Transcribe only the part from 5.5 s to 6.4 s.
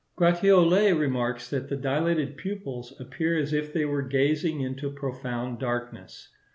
darkness.